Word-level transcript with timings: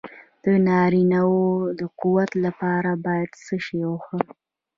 د 0.43 0.45
نارینه 0.67 1.21
وو 1.31 1.45
د 1.79 1.81
قوت 1.99 2.31
لپاره 2.45 2.91
باید 3.05 3.29
څه 3.45 3.55
شی 3.65 3.79
وخورم؟ 3.91 4.29